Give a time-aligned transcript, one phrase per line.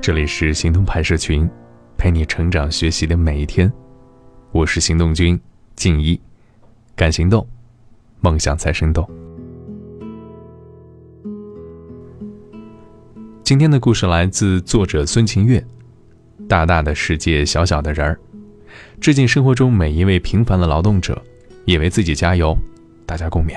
[0.00, 1.48] 这里是行动派社群，
[1.96, 3.72] 陪你成长学习的每一天。
[4.52, 5.38] 我是行动君
[5.74, 6.20] 静一，
[6.94, 7.46] 敢行动，
[8.20, 9.08] 梦想才生动。
[13.42, 15.64] 今天的故事来自作者孙晴月。
[16.48, 18.18] 大大的世界，小小的人儿，
[19.00, 21.20] 致敬生活中每一位平凡的劳动者，
[21.64, 22.56] 也为自己加油。
[23.04, 23.56] 大家共勉。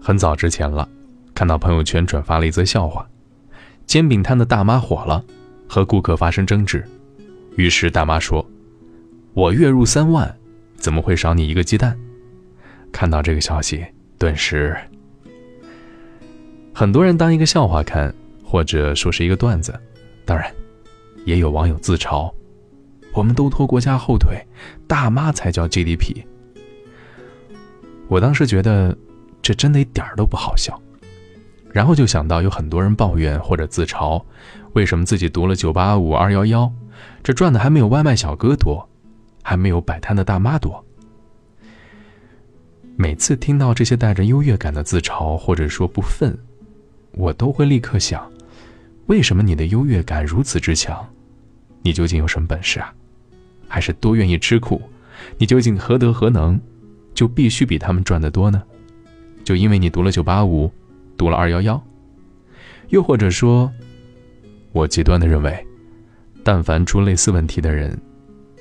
[0.00, 0.86] 很早之前了，
[1.34, 3.08] 看到朋友圈转发了一则笑话。
[3.86, 5.24] 煎饼摊的大妈火了，
[5.68, 6.84] 和顾客发生争执，
[7.56, 8.44] 于是大妈说
[9.34, 10.34] ：“我月入三万，
[10.76, 11.96] 怎么会少你一个鸡蛋？”
[12.90, 13.84] 看到这个消息，
[14.18, 14.76] 顿时
[16.72, 19.78] 很多人当一个笑话看，或者说是一个段子。
[20.24, 20.52] 当然，
[21.24, 22.32] 也有网友自嘲
[23.14, 24.36] ：“我们都拖国家后腿，
[24.88, 26.24] 大妈才叫 GDP。”
[28.08, 28.96] 我当时觉得，
[29.40, 30.80] 这真的一点儿都不好笑。
[31.74, 34.22] 然后就想到有很多人抱怨或者自嘲，
[34.74, 36.72] 为什么自己读了九八五二幺幺，
[37.20, 38.88] 这赚的还没有外卖小哥多，
[39.42, 40.84] 还没有摆摊的大妈多。
[42.94, 46.32] 每次听到这些带着优越感的自嘲或者说不忿，
[47.10, 48.24] 我都会立刻想：
[49.06, 51.04] 为什么你的优越感如此之强？
[51.82, 52.94] 你究竟有什么本事啊？
[53.66, 54.80] 还是多愿意吃苦？
[55.38, 56.60] 你究竟何德何能，
[57.14, 58.62] 就必须比他们赚得多呢？
[59.42, 60.72] 就因为你读了九八五？
[61.16, 61.82] 读了二幺幺，
[62.88, 63.70] 又或者说，
[64.72, 65.66] 我极端的认为，
[66.42, 67.96] 但凡出类似问题的人，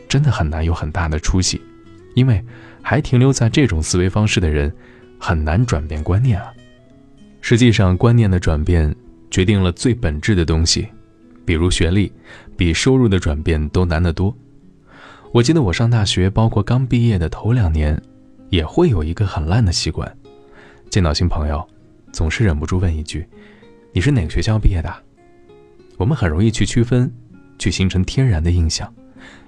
[0.07, 1.61] 真的很难有很大的出息，
[2.15, 2.43] 因为
[2.81, 4.73] 还停留在这种思维方式的人，
[5.19, 6.53] 很难转变观念啊。
[7.41, 8.95] 实际上，观念的转变
[9.29, 10.87] 决定了最本质的东西，
[11.45, 12.11] 比如学历，
[12.55, 14.35] 比收入的转变都难得多。
[15.31, 18.01] 我记得我上大学，包括刚毕业的头两年，
[18.49, 20.15] 也会有一个很烂的习惯，
[20.89, 21.67] 见到新朋友。
[22.13, 23.27] 总是忍不住问一句
[23.91, 24.95] ：“你是哪个学校毕业的？”
[25.97, 27.11] 我们很容易去区分，
[27.57, 28.93] 去形成天然的印象，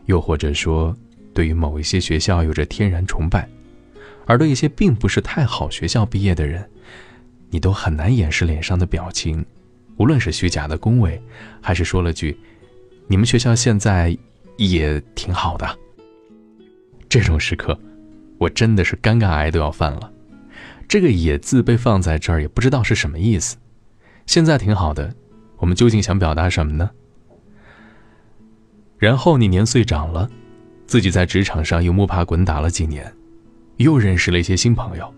[0.07, 0.95] 又或者说，
[1.33, 3.47] 对于某一些学校有着天然崇拜，
[4.25, 6.67] 而对一些并不是太好学校毕业的人，
[7.49, 9.45] 你都很难掩饰脸上的表情，
[9.97, 11.21] 无论是虚假的恭维，
[11.61, 12.35] 还是说了句
[13.07, 14.17] ：“你们学校现在
[14.57, 15.79] 也挺好的。”
[17.07, 17.79] 这种时刻，
[18.39, 20.11] 我真的是尴尬癌都要犯了。
[20.87, 23.57] 这个“也”字被放在这儿，也不知道是什么意思。
[24.25, 25.13] 现在挺好的，
[25.57, 26.89] 我们究竟想表达什么呢？
[28.97, 30.29] 然后你年岁长了，
[30.87, 33.11] 自己在职场上又摸爬滚打了几年，
[33.77, 35.13] 又认识了一些新朋友，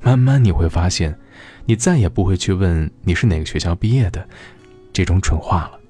[0.00, 1.16] 慢慢你会发现，
[1.64, 4.28] 你再也不会去问你是哪个学校毕业的
[4.92, 5.80] 这种蠢话了。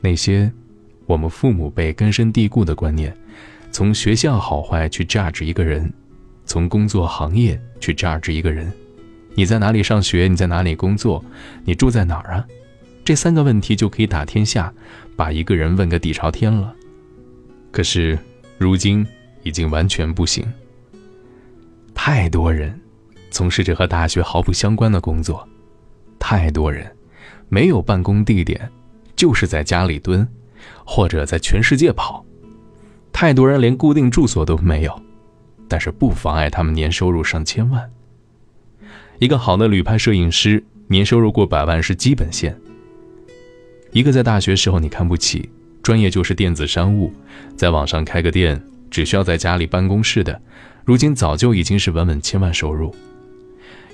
[0.00, 0.50] 那些
[1.06, 3.14] 我们父母辈根深蒂固的观念，
[3.70, 5.92] 从学校好坏去价值一个人。
[6.50, 8.72] 从工作行业去榨汁一个人，
[9.36, 10.26] 你在哪里上学？
[10.26, 11.24] 你在哪里工作？
[11.64, 12.44] 你住在哪儿啊？
[13.04, 14.74] 这三个问题就可以打天下，
[15.14, 16.74] 把一个人问个底朝天了。
[17.70, 18.18] 可是，
[18.58, 19.06] 如今
[19.44, 20.44] 已经完全不行。
[21.94, 22.76] 太多人
[23.30, 25.48] 从事着和大学毫不相关的工作，
[26.18, 26.84] 太多人
[27.48, 28.68] 没有办公地点，
[29.14, 30.26] 就是在家里蹲，
[30.84, 32.26] 或者在全世界跑。
[33.12, 35.00] 太多人连固定住所都没有。
[35.70, 37.88] 但是不妨碍他们年收入上千万。
[39.20, 42.58] 一个好的旅拍摄影师年收入过百万是基本线。
[43.92, 45.48] 一个在大学时候你看不起，
[45.80, 47.12] 专业就是电子商务，
[47.56, 48.60] 在网上开个店，
[48.90, 50.42] 只需要在家里办公室的，
[50.84, 52.92] 如今早就已经是稳稳千万收入。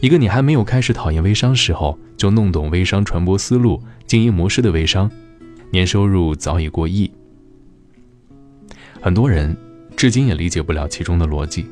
[0.01, 5.11] 一个你还没有开始讨厌微商时候就弄懂微商传播思路、经营模式的微商，
[5.71, 7.11] 年收入早已过亿。
[9.03, 9.55] 很多人。
[9.97, 11.67] 至今也理解不了其中的逻辑，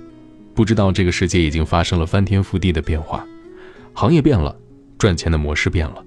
[0.55, 3.25] 不知道这个世界已经发生了翻天覆地的变化，
[3.93, 4.57] 行业变了，
[4.97, 6.03] 赚钱的模式变了，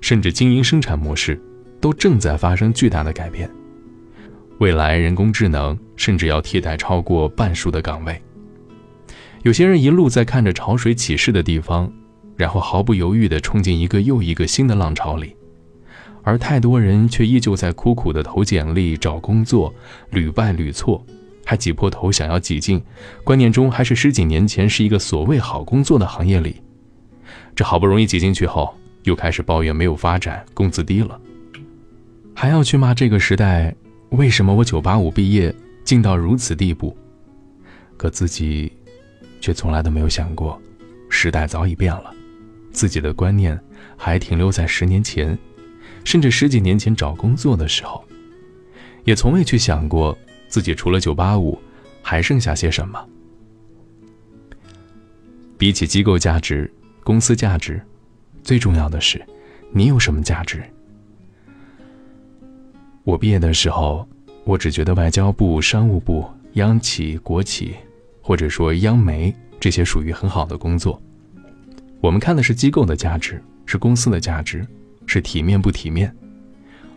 [0.00, 1.38] 甚至经营生产模式
[1.78, 3.50] 都正在发生巨大的改变。
[4.60, 8.20] 未来人工智能甚至要替代超过半数的岗位。
[9.42, 11.92] 有些人一路在看着潮水起势的地方，
[12.34, 15.36] 然后毫不犹豫地冲进一个又一个新的浪潮里，
[16.22, 19.72] 而太多人却依旧在苦苦地投简历、找工作，
[20.10, 21.04] 屡败屡挫。
[21.48, 22.78] 还挤破头想要挤进，
[23.24, 26.60] 观念中还是十几年前是一个所谓好工作的行业里。
[27.56, 28.74] 这好不容易挤进去后，
[29.04, 31.18] 又开始抱怨没有发展，工资低了，
[32.34, 33.74] 还要去骂这个时代
[34.10, 35.54] 为什么我九八五毕业
[35.84, 36.94] 进到如此地步。
[37.96, 38.70] 可自己
[39.40, 40.60] 却从来都没有想过，
[41.08, 42.12] 时代早已变了，
[42.72, 43.58] 自己的观念
[43.96, 45.36] 还停留在十年前，
[46.04, 48.04] 甚至十几年前找工作的时候，
[49.04, 50.14] 也从未去想过。
[50.48, 51.58] 自己除了九八五，
[52.02, 53.04] 还剩下些什么？
[55.56, 56.72] 比起机构价值、
[57.04, 57.80] 公司价值，
[58.42, 59.24] 最重要的是，
[59.72, 60.62] 你有什么价值？
[63.04, 64.06] 我毕业的时候，
[64.44, 66.24] 我只觉得外交部、商务部、
[66.54, 67.74] 央企、国企，
[68.22, 71.00] 或者说央媒这些属于很好的工作。
[72.00, 74.66] 我们看的是机构的价值，是公司的价值，
[75.06, 76.14] 是体面不体面。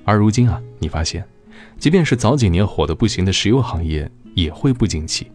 [0.05, 1.25] 而如今啊，你发现，
[1.81, 5.25] 即便是早几年火的不行的石油行业，也会不景气；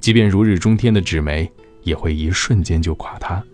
[0.00, 1.52] 即便如日中天的纸媒，
[1.82, 3.44] 也会一瞬间就垮塌。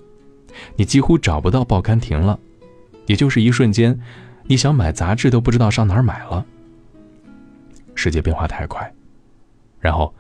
[0.77, 2.39] 你几乎找不到报刊亭了，
[3.07, 3.99] 也就是一瞬间。
[4.45, 6.47] 你想买杂志都不知道上哪儿买了。
[7.97, 8.95] 世界变化太快，
[9.81, 10.15] 然后，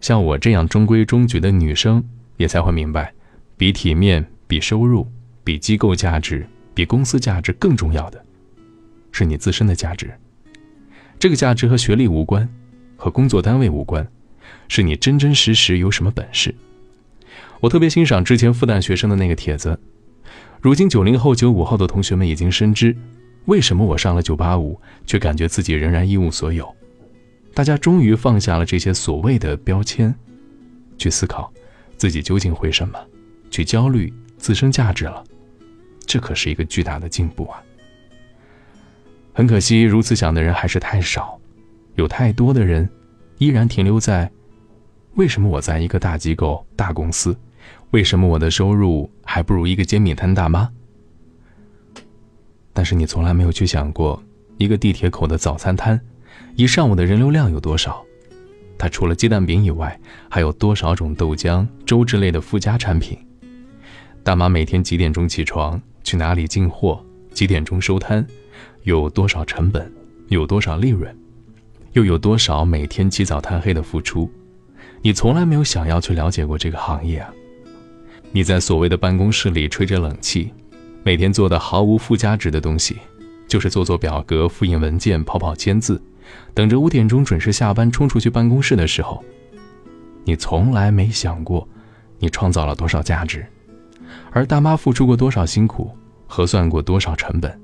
[0.00, 2.02] 像我这样中规中矩的女生
[2.36, 3.14] 也才会明白，
[3.56, 5.06] 比体面、比收入、
[5.44, 6.44] 比机构价值、
[6.74, 8.24] 比公司价值更重要的，
[9.12, 10.10] 是你自身的价值。
[11.18, 12.48] 这个价值和学历无关，
[12.96, 14.06] 和工作单位无关，
[14.68, 16.54] 是你真真实实有什么本事。
[17.60, 19.78] 我特别欣赏之前复旦学生的那个帖子，
[20.60, 22.96] 如今九零后、九五后的同学们已经深知。
[23.46, 26.72] 为什么我上了九八五，却感觉自己仍然一无所有？
[27.54, 30.14] 大家终于放下了这些所谓的标签，
[30.98, 31.52] 去思考
[31.96, 32.96] 自己究竟会什么，
[33.50, 35.24] 去焦虑自身价值了。
[36.06, 37.62] 这可是一个巨大的进步啊！
[39.38, 41.40] 很可惜，如此想的人还是太少，
[41.94, 42.90] 有太多的人
[43.36, 44.28] 依然停留在：
[45.14, 47.38] 为什么我在一个大机构、大公司？
[47.92, 50.68] 为什么我的收入还不如一个煎饼摊大妈？
[52.72, 54.20] 但是你从来没有去想过，
[54.56, 56.00] 一个地铁口的早餐摊，
[56.56, 58.04] 一上午的人流量有多少？
[58.76, 59.96] 它除了鸡蛋饼以外，
[60.28, 63.16] 还有多少种豆浆、粥之类的附加产品？
[64.24, 65.80] 大妈每天几点钟起床？
[66.02, 67.00] 去哪里进货？
[67.32, 68.26] 几点钟收摊？
[68.82, 69.90] 有多少成本？
[70.28, 71.16] 有多少利润？
[71.92, 74.30] 又有多少每天起早贪黑的付出？
[75.02, 77.32] 你从来没有想要去了解过这个行业啊！
[78.32, 80.52] 你在所谓的办公室里吹着冷气。
[81.04, 82.98] 每天做的毫无附加值的东西，
[83.46, 86.02] 就是做做表格、复印文件、跑跑签字，
[86.52, 89.24] 等着五点钟准时下班冲出去办公室的时候，
[90.24, 91.66] 你从来没想过，
[92.18, 93.46] 你创造了多少价值，
[94.30, 95.90] 而大妈付出过多少辛苦，
[96.26, 97.58] 核算过多少成本，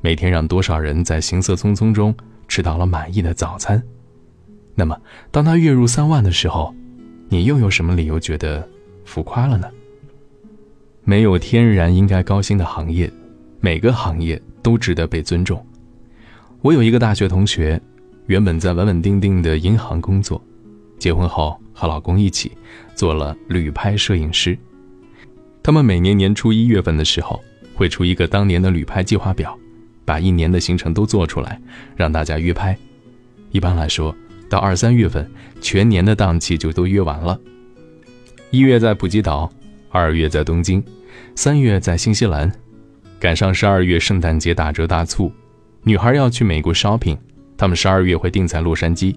[0.00, 2.14] 每天让多少人在行色匆匆中
[2.46, 3.82] 吃到了满意的早餐。
[4.74, 4.96] 那么，
[5.30, 6.74] 当他月入三万的时候，
[7.28, 8.66] 你又有什么理由觉得
[9.04, 9.68] 浮夸了呢？
[11.04, 13.10] 没有天然应该高薪的行业，
[13.60, 15.64] 每个行业都值得被尊重。
[16.60, 17.80] 我有一个大学同学，
[18.26, 20.42] 原本在稳稳定定的银行工作，
[20.98, 22.52] 结婚后和老公一起
[22.94, 24.56] 做了旅拍摄影师。
[25.62, 27.42] 他们每年年初一月份的时候
[27.74, 29.58] 会出一个当年的旅拍计划表，
[30.08, 31.60] 把一年的行程都做出来，
[31.94, 32.74] 让大家约拍。
[33.50, 34.16] 一般来说，
[34.48, 37.38] 到二三月份，全年的档期就都约完了。
[38.50, 39.52] 一月在普吉岛，
[39.90, 40.82] 二月在东京。
[41.34, 42.50] 三月在新西兰，
[43.20, 45.30] 赶上十二月圣诞节打折大促，
[45.82, 47.18] 女孩要去美国 shopping，
[47.58, 49.14] 他们十二月会定在洛杉矶，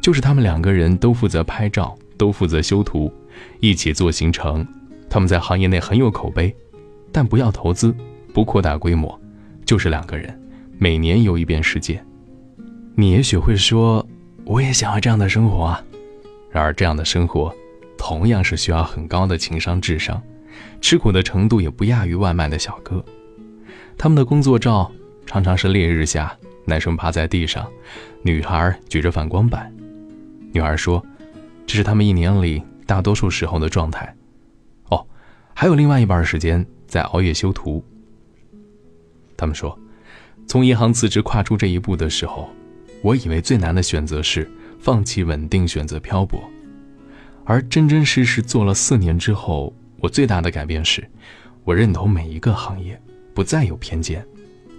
[0.00, 3.12] 就是他们两个人都负责拍照，都负责修图，
[3.58, 4.64] 一起做行程。
[5.10, 6.54] 他们在行业内很有口碑，
[7.10, 7.92] 但不要投资，
[8.32, 9.20] 不扩大规模，
[9.64, 10.38] 就是两个人，
[10.78, 12.02] 每年游一遍世界。
[12.96, 14.06] 你也许会说，
[14.44, 15.84] 我也想要这样的生活啊。
[16.50, 17.52] 然而，这样的生活，
[17.98, 20.22] 同样是需要很高的情商智商。
[20.80, 23.04] 吃苦的程度也不亚于外卖的小哥，
[23.98, 24.90] 他们的工作照
[25.26, 27.66] 常常是烈日下，男生趴在地上，
[28.22, 29.74] 女孩举着反光板。
[30.52, 31.04] 女孩说
[31.66, 34.14] ：“这是他们一年里大多数时候的状态。”
[34.90, 35.04] 哦，
[35.54, 37.84] 还有另外一半时间在熬夜修图。
[39.36, 39.78] 他们说，
[40.46, 42.48] 从银行辞职跨出这一步的时候，
[43.02, 46.42] 我以为最难的选择是放弃稳定，选择漂泊，
[47.44, 49.74] 而真真实实做了四年之后。
[50.00, 51.02] 我最大的改变是，
[51.64, 53.00] 我认同每一个行业，
[53.32, 54.22] 不再有偏见，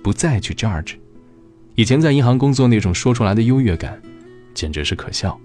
[0.03, 0.97] 不再去 judge。
[1.73, 3.99] 以前在银行工作那种说出来的优越感，
[4.53, 5.35] 简直是可笑。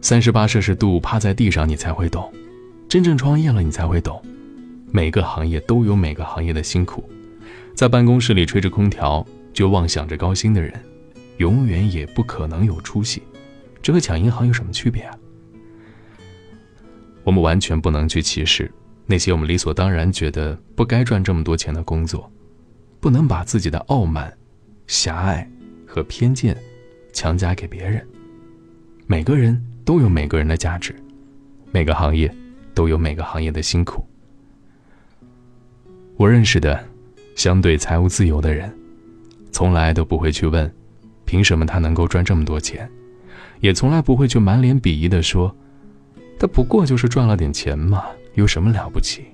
[0.00, 2.30] 三十八摄氏度趴在地上，你才会懂；
[2.88, 4.22] 真正创业了，你才会懂。
[4.92, 7.02] 每个行业都有每个行业的辛苦。
[7.74, 10.72] 在办公室里吹着空调就妄想着高薪的人，
[11.38, 13.22] 永远也不可能有出息。
[13.82, 15.18] 这和抢银行有什么区别啊？
[17.24, 18.70] 我们完全不能去歧视
[19.06, 22.30] 那些我们理所当然觉得不该赚这么多钱的工作，
[23.00, 24.32] 不能把自己的傲慢、
[24.86, 25.46] 狭隘
[25.86, 26.56] 和偏见
[27.12, 28.06] 强加给别人。
[29.06, 30.94] 每个人都有每个人的价值，
[31.72, 32.32] 每个行业
[32.72, 34.06] 都有每个行业的辛苦。
[36.16, 36.82] 我认识的
[37.34, 38.72] 相对财务自由的人，
[39.50, 40.72] 从来都不会去问
[41.24, 42.88] 凭什么他能够赚这么多钱，
[43.60, 45.54] 也从来不会去满脸鄙夷地说。
[46.38, 49.24] 他不过就是赚了点钱嘛，有什么了不起？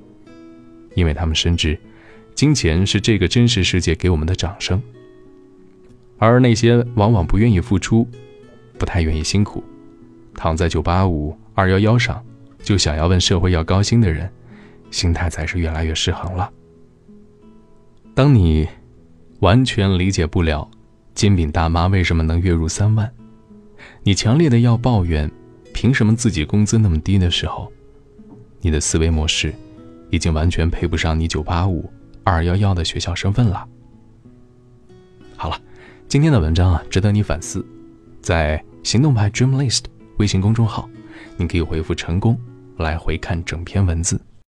[0.95, 1.79] 因为他们深知，
[2.35, 4.81] 金钱是这个真实世界给我们的掌声。
[6.19, 8.07] 而那些往往不愿意付出、
[8.77, 9.65] 不太愿意辛苦、
[10.35, 12.23] 躺在九八五、二幺幺上
[12.63, 14.31] 就想要问社会要高薪的人，
[14.91, 16.51] 心态才是越来越失衡了。
[18.15, 18.69] 当你
[19.39, 20.69] 完全理解不了
[21.15, 23.11] 煎饼大妈为什么能月入三万，
[24.03, 25.31] 你强烈的要抱怨
[25.73, 27.73] 凭什么自己工资那么低的时候，
[28.61, 29.55] 你的思维模式
[30.11, 31.91] 已经完全配不上你九八五、
[32.25, 33.67] 二幺幺的学校身份了。
[35.37, 35.59] 好了，
[36.09, 37.65] 今天的文章啊，值得你反思。
[38.21, 39.85] 在行动派 Dream List
[40.19, 40.89] 微信公众号，
[41.39, 42.39] 你可以回复“成功”
[42.77, 44.21] 来回看整篇文字。